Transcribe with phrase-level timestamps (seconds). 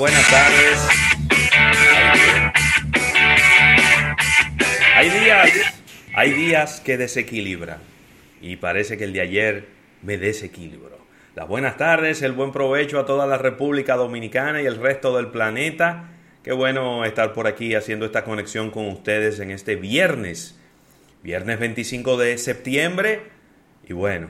[0.00, 0.88] Buenas tardes.
[4.94, 5.50] Hay días,
[6.14, 7.80] hay días que desequilibran
[8.40, 9.66] y parece que el de ayer
[10.00, 10.98] me desequilibró.
[11.34, 15.26] Las buenas tardes, el buen provecho a toda la República Dominicana y el resto del
[15.26, 16.08] planeta.
[16.42, 20.58] Qué bueno estar por aquí haciendo esta conexión con ustedes en este viernes,
[21.22, 23.20] viernes 25 de septiembre.
[23.86, 24.28] Y bueno,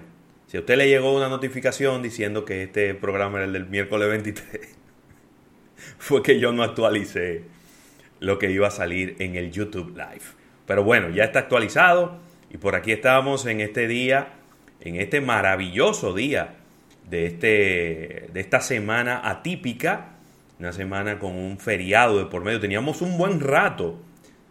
[0.48, 4.08] si a usted le llegó una notificación diciendo que este programa era el del miércoles
[4.08, 4.79] 23,
[5.98, 7.44] fue que yo no actualicé
[8.20, 10.22] lo que iba a salir en el YouTube Live.
[10.66, 12.18] Pero bueno, ya está actualizado
[12.50, 14.34] y por aquí estamos en este día,
[14.80, 16.54] en este maravilloso día
[17.08, 20.10] de, este, de esta semana atípica,
[20.58, 22.60] una semana con un feriado de por medio.
[22.60, 23.98] Teníamos un buen rato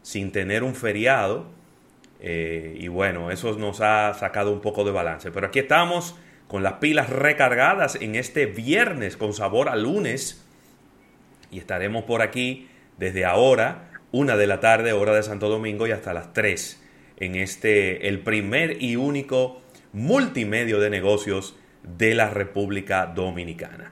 [0.01, 1.45] sin tener un feriado
[2.19, 5.31] eh, y bueno, eso nos ha sacado un poco de balance.
[5.31, 6.15] Pero aquí estamos
[6.47, 10.43] con las pilas recargadas en este viernes con sabor a lunes
[11.51, 12.67] y estaremos por aquí
[12.97, 16.81] desde ahora, una de la tarde, hora de Santo Domingo, y hasta las 3
[17.17, 19.61] en este, el primer y único
[19.93, 23.91] multimedio de negocios de la República Dominicana.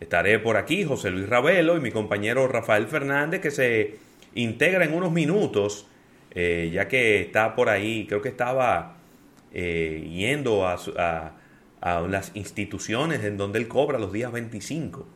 [0.00, 3.96] Estaré por aquí José Luis Ravelo y mi compañero Rafael Fernández que se
[4.34, 5.86] integra en unos minutos,
[6.32, 8.96] eh, ya que está por ahí, creo que estaba
[9.52, 11.32] eh, yendo a, a,
[11.80, 15.06] a, las instituciones en donde él cobra los días 25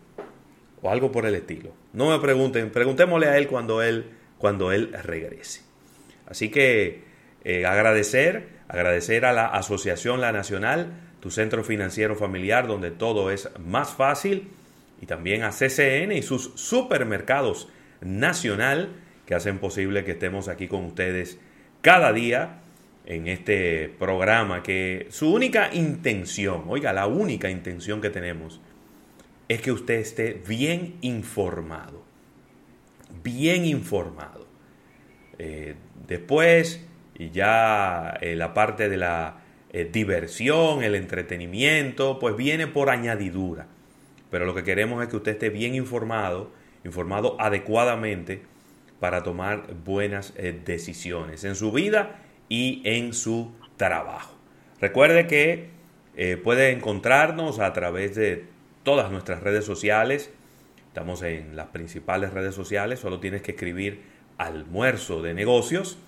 [0.83, 1.73] o algo por el estilo.
[1.93, 5.63] No me pregunten, preguntémosle a él cuando él, cuando él regrese.
[6.27, 7.03] Así que
[7.45, 13.51] eh, agradecer, agradecer a la Asociación La Nacional, tu centro financiero familiar donde todo es
[13.59, 14.51] más fácil,
[15.01, 17.69] y también a CCN y sus supermercados
[18.01, 18.91] nacional
[19.27, 21.39] que hacen posible que estemos aquí con ustedes
[21.83, 22.61] cada día
[23.07, 28.61] en este programa que su única intención, oiga, la única intención que tenemos
[29.49, 32.05] es que usted esté bien informado.
[33.23, 34.47] Bien informado.
[35.39, 35.75] Eh,
[36.07, 36.85] después,
[37.33, 39.41] ya eh, la parte de la
[39.73, 43.67] eh, diversión, el entretenimiento, pues viene por añadidura.
[44.31, 46.53] Pero lo que queremos es que usted esté bien informado,
[46.85, 48.43] informado adecuadamente
[49.01, 50.35] para tomar buenas
[50.65, 54.37] decisiones en su vida y en su trabajo.
[54.81, 55.71] Recuerde que
[56.43, 58.45] puede encontrarnos a través de
[58.89, 60.31] todas nuestras redes sociales.
[60.87, 64.01] Estamos en las principales redes sociales, solo tienes que escribir
[64.39, 65.99] almuerzo de negocios,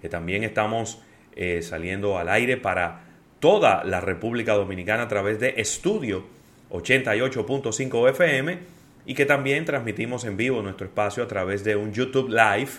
[0.00, 1.02] que también estamos
[1.36, 3.02] eh, saliendo al aire para
[3.40, 6.24] toda la República Dominicana a través de Estudio
[6.70, 8.58] 88.5 FM
[9.04, 12.70] y que también transmitimos en vivo nuestro espacio a través de un YouTube Live,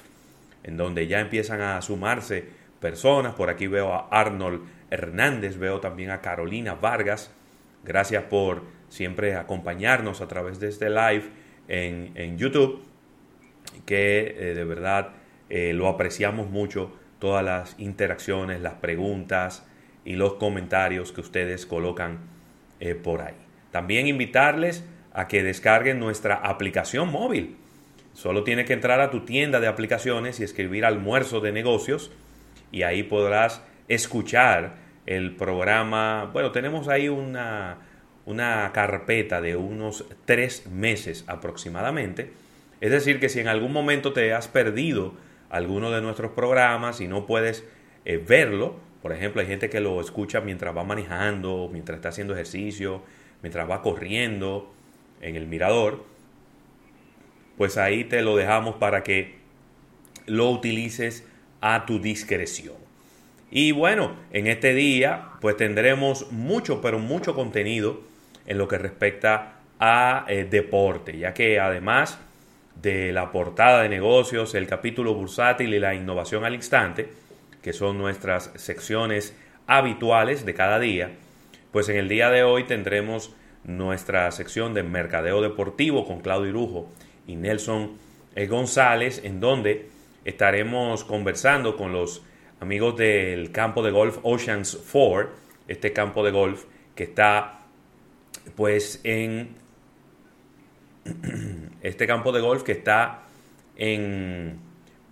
[0.64, 2.46] en donde ya empiezan a sumarse
[2.80, 3.36] personas.
[3.36, 7.30] Por aquí veo a Arnold Hernández, veo también a Carolina Vargas.
[7.84, 11.30] Gracias por siempre acompañarnos a través de este live
[11.68, 12.84] en, YouTube,
[13.86, 15.14] que eh, de verdad
[15.50, 19.66] eh, lo apreciamos mucho, todas las interacciones, las preguntas
[20.04, 22.20] y los comentarios que ustedes colocan
[22.80, 23.36] eh, por ahí.
[23.72, 27.58] También invitarles a que descarguen nuestra aplicación móvil.
[28.14, 32.12] Solo tiene que entrar a tu tienda de aplicaciones y escribir almuerzo de negocios
[32.72, 36.30] y ahí podrás escuchar el programa.
[36.32, 37.78] Bueno, tenemos ahí una,
[38.26, 42.32] una carpeta de unos tres meses aproximadamente.
[42.82, 45.14] Es decir, que si en algún momento te has perdido
[45.50, 47.64] alguno de nuestros programas y no puedes
[48.06, 52.34] eh, verlo, Por ejemplo, hay gente que lo escucha mientras va manejando, mientras está haciendo
[52.34, 53.04] ejercicio,
[53.44, 54.74] mientras va corriendo
[55.22, 56.04] en el mirador.
[57.56, 59.36] Pues ahí te lo dejamos para que
[60.26, 61.24] lo utilices
[61.62, 62.74] a tu discreción.
[63.52, 68.02] Y bueno, en este día pues tendremos mucho, pero mucho contenido
[68.46, 72.20] en lo que respecta a eh, deporte, ya que además
[72.82, 77.10] de la portada de negocios, el capítulo bursátil y la innovación al instante,
[77.62, 79.36] que son nuestras secciones
[79.68, 81.12] habituales de cada día,
[81.72, 86.90] pues en el día de hoy tendremos nuestra sección de mercadeo deportivo con Claudio Irujo
[87.28, 87.98] y Nelson
[88.36, 89.90] eh, González, en donde
[90.24, 92.24] estaremos conversando con los
[92.60, 95.30] amigos del campo de golf Oceans 4,
[95.68, 96.66] este campo de golf
[96.96, 97.65] que está
[98.56, 99.56] pues en
[101.82, 103.24] este campo de golf que está
[103.78, 104.60] en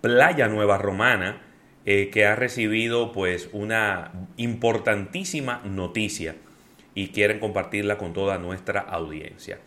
[0.00, 1.42] Playa Nueva Romana,
[1.86, 6.36] eh, que ha recibido pues una importantísima noticia
[6.94, 9.58] y quieren compartirla con toda nuestra audiencia.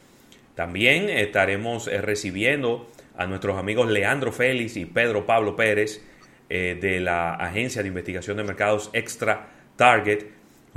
[0.55, 6.03] También estaremos eh, recibiendo a nuestros amigos Leandro Félix y Pedro Pablo Pérez
[6.49, 10.25] eh, de la Agencia de Investigación de Mercados Extra Target,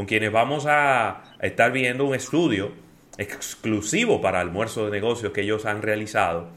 [0.00, 2.72] con quienes vamos a estar viendo un estudio
[3.18, 6.48] exclusivo para almuerzo de negocios que ellos han realizado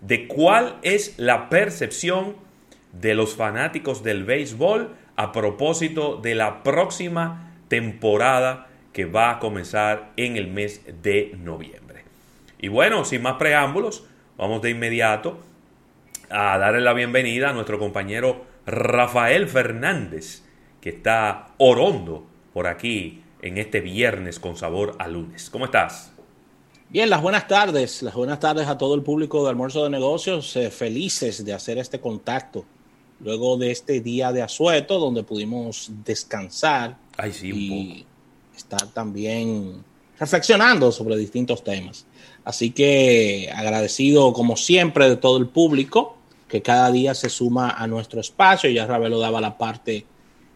[0.00, 2.36] de cuál es la percepción
[2.92, 10.12] de los fanáticos del béisbol a propósito de la próxima temporada que va a comenzar
[10.16, 12.04] en el mes de noviembre.
[12.60, 14.06] Y bueno, sin más preámbulos,
[14.38, 15.40] vamos de inmediato
[16.30, 20.44] a darle la bienvenida a nuestro compañero Rafael Fernández,
[20.80, 25.50] que está orondo por aquí en este viernes con sabor a lunes.
[25.50, 26.12] ¿Cómo estás?
[26.88, 30.54] Bien, las buenas tardes, las buenas tardes a todo el público de Almuerzo de Negocios,
[30.56, 32.64] eh, felices de hacer este contacto
[33.20, 36.98] luego de este día de asueto donde pudimos descansar
[37.42, 38.04] y
[38.54, 39.82] estar también
[40.18, 42.04] reflexionando sobre distintos temas.
[42.44, 46.16] Así que agradecido como siempre de todo el público
[46.48, 48.68] que cada día se suma a nuestro espacio.
[48.68, 50.04] Ya Ravelo daba la parte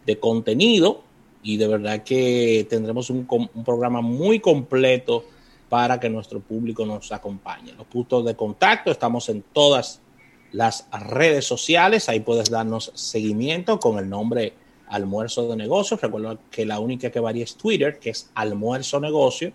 [0.05, 1.06] de contenido
[1.47, 3.25] y de verdad que tendremos un,
[3.65, 5.25] programa muy completo
[5.69, 7.73] para que nuestro público nos acompañe.
[7.73, 10.01] Los puntos de contacto, estamos en todas
[10.51, 14.55] las redes sociales, ahí puedes darnos seguimiento con el nombre
[14.89, 16.01] Almuerzo de Negocios.
[16.01, 19.53] Recuerda que la única que varía es Twitter, que es Almuerzo Negocio,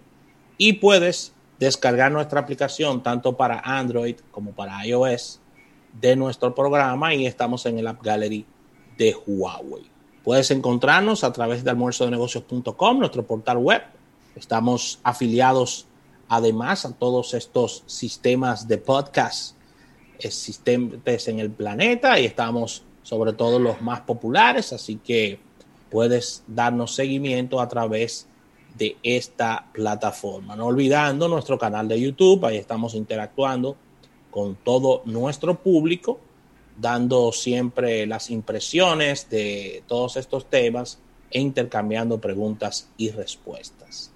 [0.58, 5.42] y puedes descargar nuestra aplicación tanto para Android como para iOS
[6.00, 8.46] de nuestro programa y estamos en el App Gallery
[8.98, 9.92] de Huawei.
[10.24, 13.82] Puedes encontrarnos a través de almuerzodenegocios.com, nuestro portal web.
[14.36, 15.88] Estamos afiliados
[16.30, 19.56] además a todos estos sistemas de podcast
[20.20, 25.40] existentes en el planeta y estamos sobre todo los más populares, así que
[25.90, 28.28] puedes darnos seguimiento a través
[28.78, 30.56] de esta plataforma.
[30.56, 33.76] No olvidando nuestro canal de YouTube, ahí estamos interactuando
[34.30, 36.20] con todo nuestro público,
[36.78, 44.12] dando siempre las impresiones de todos estos temas e intercambiando preguntas y respuestas.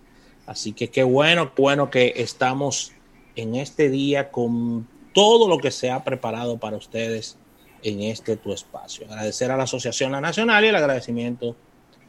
[0.46, 2.92] Así que qué bueno, bueno que estamos
[3.36, 7.38] en este día con todo lo que se ha preparado para ustedes
[7.84, 9.06] en este tu espacio.
[9.08, 11.56] Agradecer a la Asociación La Nacional y el agradecimiento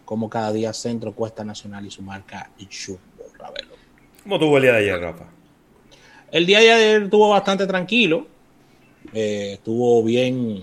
[0.04, 3.74] como cada día Centro Cuesta Nacional y su marca Jumbo, Ravelo.
[4.22, 5.26] ¿Cómo tuvo el día de ayer, Rafa?
[6.30, 8.26] El día de ayer estuvo bastante tranquilo,
[9.18, 10.60] eh, estuvo bien,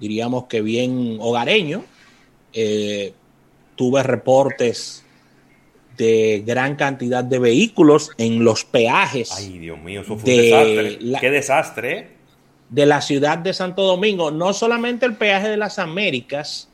[0.00, 1.84] diríamos que bien hogareño.
[2.52, 3.12] Eh,
[3.76, 5.04] tuve reportes
[5.96, 9.30] de gran cantidad de vehículos en los peajes.
[9.36, 11.20] Ay, Dios mío, eso fue un desastre.
[11.20, 11.98] Qué desastre.
[11.98, 12.08] ¿eh?
[12.70, 16.68] De la ciudad de Santo Domingo, no solamente el peaje de las Américas,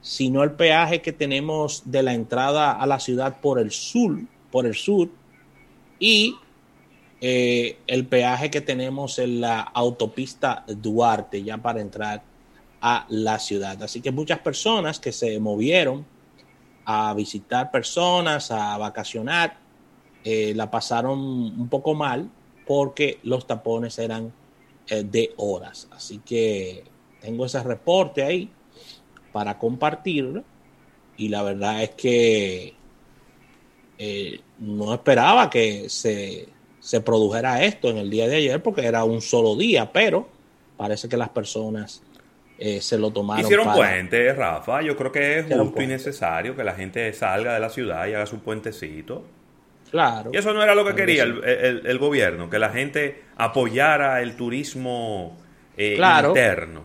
[0.00, 4.18] sino el peaje que tenemos de la entrada a la ciudad por el sur,
[4.50, 5.10] por el sur,
[6.00, 6.34] y
[7.26, 12.22] eh, el peaje que tenemos en la autopista Duarte ya para entrar
[12.82, 13.82] a la ciudad.
[13.82, 16.04] Así que muchas personas que se movieron
[16.84, 19.56] a visitar personas, a vacacionar,
[20.22, 22.28] eh, la pasaron un poco mal
[22.66, 24.30] porque los tapones eran
[24.88, 25.88] eh, de horas.
[25.92, 26.84] Así que
[27.22, 28.50] tengo ese reporte ahí
[29.32, 30.44] para compartirlo
[31.16, 32.74] y la verdad es que
[34.58, 36.52] no esperaba que se
[36.84, 40.28] se produjera esto en el día de ayer porque era un solo día, pero
[40.76, 42.02] parece que las personas
[42.58, 43.42] eh, se lo tomaron.
[43.42, 44.82] Hicieron puente, Rafa.
[44.82, 48.12] Yo creo que es justo y necesario que la gente salga de la ciudad y
[48.12, 49.24] haga su puentecito.
[49.90, 50.30] Claro.
[50.34, 55.38] Y eso no era lo que quería el, gobierno, que la gente apoyara el turismo
[55.78, 56.82] eh, interno.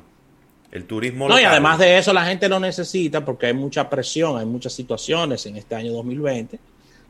[0.71, 4.39] El turismo No, y además de eso la gente lo necesita porque hay mucha presión,
[4.39, 6.57] hay muchas situaciones en este año 2020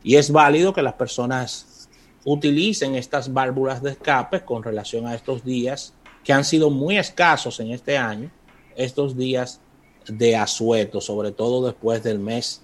[0.02, 1.79] y es válido que las personas
[2.24, 7.60] utilicen estas válvulas de escape con relación a estos días que han sido muy escasos
[7.60, 8.30] en este año,
[8.76, 9.60] estos días
[10.06, 12.62] de asueto, sobre todo después del mes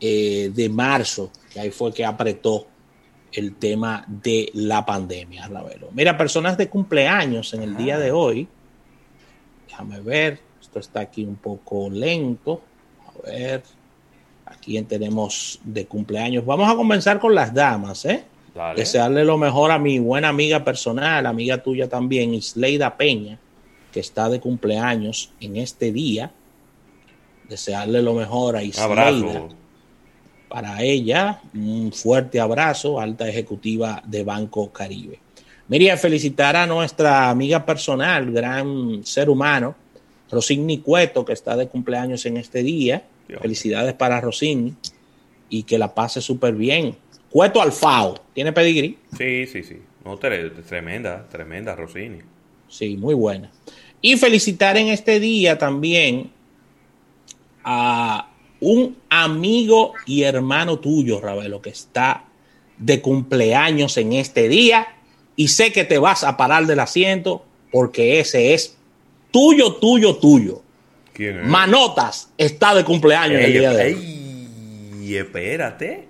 [0.00, 2.66] eh, de marzo, que ahí fue que apretó
[3.32, 5.88] el tema de la pandemia, Ravelo.
[5.92, 8.48] Mira, personas de cumpleaños en el día de hoy,
[9.68, 12.60] déjame ver, esto está aquí un poco lento,
[13.06, 13.62] a ver,
[14.46, 16.44] aquí tenemos de cumpleaños.
[16.44, 18.24] Vamos a comenzar con las damas, ¿eh?
[18.74, 23.38] Desearle lo mejor a mi buena amiga personal, amiga tuya también, Isleida Peña,
[23.92, 26.32] que está de cumpleaños en este día.
[27.48, 29.48] Desearle lo mejor a Isleida.
[30.48, 35.20] Para ella, un fuerte abrazo, alta ejecutiva de Banco Caribe.
[35.68, 39.76] Miriam, felicitar a nuestra amiga personal, gran ser humano,
[40.28, 43.04] Rosigni Cueto, que está de cumpleaños en este día.
[43.40, 44.74] Felicidades para Rosigni
[45.48, 46.96] y que la pase súper bien
[47.30, 48.98] Cueto Alfao, ¿tiene pedigrí?
[49.16, 49.80] Sí, sí, sí.
[50.04, 52.18] No, tremenda, tremenda Rossini.
[52.68, 53.50] Sí, muy buena.
[54.00, 56.30] Y felicitar en este día también
[57.62, 62.24] a un amigo y hermano tuyo, Ravelo, que está
[62.78, 64.88] de cumpleaños en este día.
[65.36, 68.76] Y sé que te vas a parar del asiento porque ese es
[69.30, 70.62] tuyo, tuyo, tuyo.
[71.12, 71.46] ¿Quién es?
[71.46, 75.00] Manotas está de cumpleaños el día de hoy.
[75.02, 76.09] Y espérate.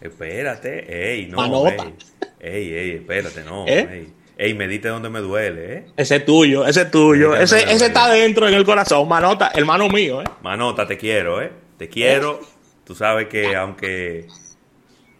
[0.00, 1.36] Espérate, ey, no.
[1.36, 1.92] Manota.
[2.40, 3.66] Ey, ey, espérate, no.
[3.66, 4.08] ¿Eh?
[4.38, 4.54] Ey.
[4.54, 5.86] medite donde me duele, ¿eh?
[5.96, 7.36] Ese es tuyo, ese es tuyo.
[7.36, 10.24] ese, ese está dentro en el corazón, Manota, hermano mío, ¿eh?
[10.42, 11.52] Manota, te quiero, ¿eh?
[11.76, 12.40] Te quiero.
[12.84, 14.26] Tú sabes que aunque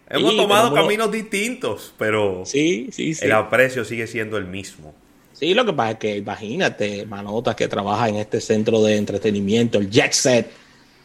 [0.08, 3.24] hemos tomado caminos distintos, pero sí, sí, sí.
[3.24, 4.94] el aprecio sigue siendo el mismo.
[5.34, 9.78] Sí, lo que pasa es que imagínate, Manota, que trabaja en este centro de entretenimiento,
[9.78, 10.50] el Jet Set,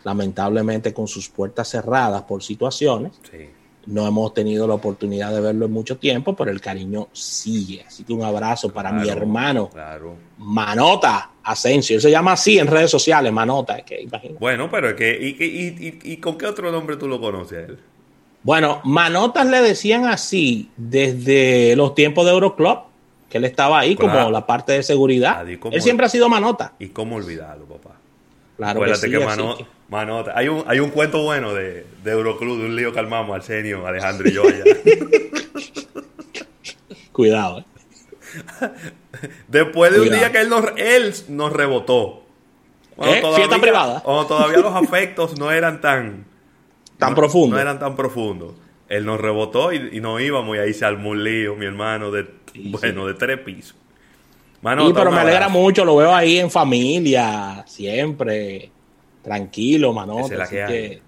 [0.06, 3.12] lamentablemente con sus puertas cerradas por situaciones.
[3.30, 3.50] Sí
[3.88, 7.84] no hemos tenido la oportunidad de verlo en mucho tiempo, pero el cariño sigue.
[7.86, 9.70] Así que un abrazo para mi hermano.
[9.70, 10.16] Claro.
[10.38, 11.96] Manota Asensio.
[11.96, 13.82] Él se llama así en redes sociales, Manota.
[13.82, 14.08] Que,
[14.40, 17.80] bueno, pero es que, y, y, con qué otro nombre tú lo conoces a él?
[18.44, 22.80] Bueno, Manotas le decían así desde los tiempos de Euroclub,
[23.30, 25.48] que él estaba ahí como la parte de seguridad.
[25.48, 26.74] él siempre ha sido Manota.
[26.80, 27.96] ¿Y cómo olvidarlo, papá?
[28.58, 29.20] Claro que, sí, que
[29.90, 30.34] Manota.
[30.36, 34.28] Hay un, hay un cuento bueno de, de Euroclub, de un lío calmamos, Arsenio, Alejandro
[34.28, 34.64] y yo allá.
[37.12, 37.66] Cuidado, eh.
[39.48, 42.24] Después de un día que él nos, él nos rebotó.
[42.98, 43.22] ¿Eh?
[43.36, 44.02] Fiesta privada.
[44.06, 46.26] O todavía los afectos no eran tan...
[46.98, 47.52] Tan profundos.
[47.52, 48.54] No eran tan profundos.
[48.88, 52.28] Él nos rebotó y, nos íbamos y ahí se armó un lío, mi hermano, de,
[52.56, 53.76] bueno, de tres pisos.
[54.66, 58.72] Sí, pero me alegra mucho, lo veo ahí en familia, siempre
[59.22, 59.94] tranquilo.
[60.42, 61.02] Así que,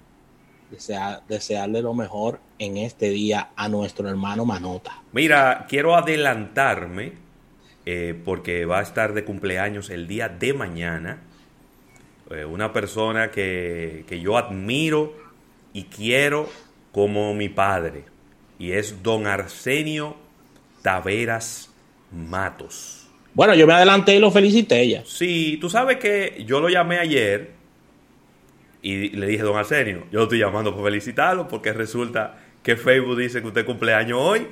[1.28, 5.02] desearle lo mejor en este día a nuestro hermano Manota.
[5.14, 7.14] Mira, quiero adelantarme
[7.86, 11.22] eh, porque va a estar de cumpleaños el día de mañana.
[12.30, 15.14] Eh, una persona que, que yo admiro
[15.74, 16.50] y quiero
[16.92, 18.04] como mi padre.
[18.60, 20.16] Y es don Arsenio
[20.82, 21.70] Taveras
[22.12, 23.07] Matos.
[23.38, 25.06] Bueno, yo me adelanté y lo felicité ya.
[25.06, 27.52] Sí, tú sabes que yo lo llamé ayer
[28.82, 33.16] y le dije, don Arsenio, yo lo estoy llamando para felicitarlo porque resulta que Facebook
[33.16, 34.48] dice que usted cumpleaños hoy.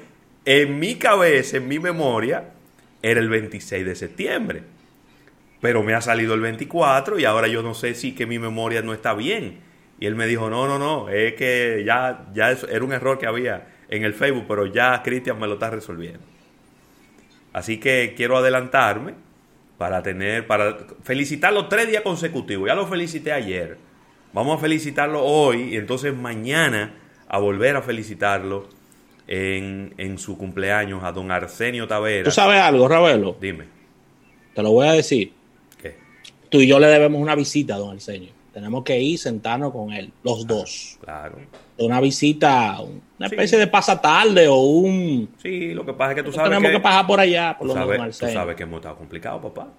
[0.45, 2.51] En mi cabeza, en mi memoria,
[3.01, 4.61] era el 26 de septiembre.
[5.61, 8.83] Pero me ha salido el 24 y ahora yo no sé si que mi memoria
[8.83, 9.61] no está bien.
[9.99, 13.25] Y él me dijo, no, no, no, es que ya, ya era un error que
[13.25, 16.34] había en el Facebook, pero ya Cristian me lo está resolviendo.
[17.55, 19.13] Así que quiero adelantarme
[19.77, 22.67] para tener, para felicitarlo tres días consecutivos.
[22.67, 23.77] Ya lo felicité ayer
[24.35, 26.93] Vamos a felicitarlo hoy y entonces mañana
[27.29, 28.67] a volver a felicitarlo
[29.29, 32.25] en, en su cumpleaños a don Arsenio Tavera.
[32.25, 33.37] ¿Tú sabes algo, Ravelo?
[33.39, 33.63] Dime.
[34.53, 35.31] Te lo voy a decir.
[35.81, 35.95] ¿Qué?
[36.49, 38.31] Tú y yo le debemos una visita a don Arsenio.
[38.55, 40.97] Tenemos que ir sentarnos con él, los dos.
[41.01, 41.35] Claro.
[41.77, 42.77] Una visita,
[43.17, 45.29] una especie de pasatarde o un...
[45.43, 47.75] Sí, lo que pasa es que tú sabes tenemos que, pasar por allá, por lo
[47.75, 49.73] menos, Tú sabes que hemos estado complicado, papá.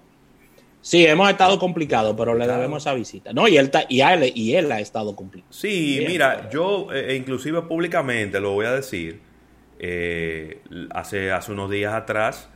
[0.79, 3.33] Sí, hemos estado complicados, pero le debemos esa visita.
[3.33, 5.51] No, y él, y él, y él ha estado complicado.
[5.51, 9.21] Sí, mira, yo eh, inclusive públicamente lo voy a decir.
[9.79, 12.47] Eh, hace, hace unos días atrás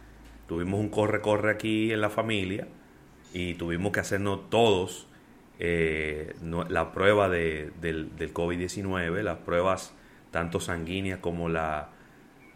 [0.48, 2.68] tuvimos un corre-corre aquí en la familia
[3.34, 5.08] y tuvimos que hacernos todos
[5.62, 6.34] eh,
[6.70, 9.94] la prueba de, del, del COVID-19, las pruebas
[10.32, 11.90] tanto sanguíneas como la,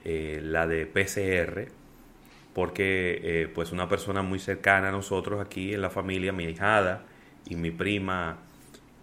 [0.04, 1.72] la de PCR
[2.56, 7.04] porque eh, pues una persona muy cercana a nosotros aquí en la familia, mi hijada
[7.50, 8.38] y mi prima,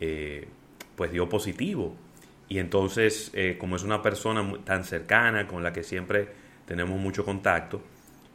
[0.01, 0.49] eh,
[0.97, 1.95] pues dio positivo.
[2.49, 6.29] Y entonces, eh, como es una persona tan cercana con la que siempre
[6.65, 7.83] tenemos mucho contacto,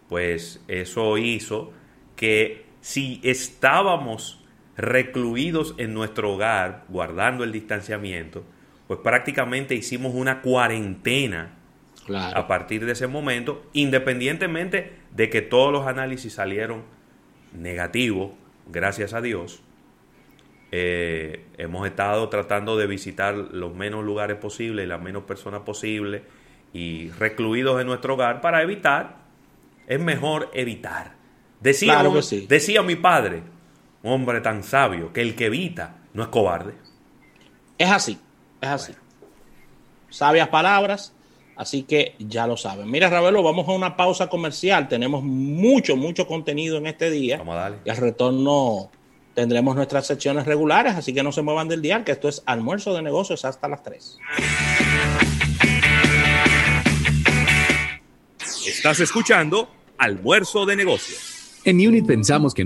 [0.07, 1.73] pues eso hizo
[2.15, 4.45] que si estábamos
[4.77, 8.43] recluidos en nuestro hogar, guardando el distanciamiento,
[8.87, 11.55] pues prácticamente hicimos una cuarentena
[12.15, 16.83] a partir de ese momento, independientemente de que todos los análisis salieron
[17.53, 18.31] negativos,
[18.67, 19.61] gracias a Dios.
[20.71, 26.21] Eh, hemos estado tratando de visitar los menos lugares posibles y las menos personas posibles
[26.73, 29.17] y recluidos en nuestro hogar para evitar,
[29.87, 31.15] es mejor evitar.
[31.59, 32.03] Decía,
[32.47, 33.41] decía mi padre,
[34.07, 36.73] un hombre tan sabio, que el que evita no es cobarde.
[37.77, 38.17] Es así,
[38.61, 38.93] es así.
[40.09, 41.13] Sabias palabras,
[41.55, 42.89] así que ya lo saben.
[42.89, 44.87] Mira, Ravelo, vamos a una pausa comercial.
[44.87, 47.37] Tenemos mucho, mucho contenido en este día.
[47.37, 47.77] Vamos a darle.
[47.85, 48.89] Y al retorno
[49.33, 52.93] tendremos nuestras secciones regulares, así que no se muevan del día, que esto es almuerzo
[52.95, 54.19] de negocios hasta las 3.
[58.65, 61.37] Estás escuchando Almuerzo de Negocios.
[61.67, 62.63] En Unit pensamos que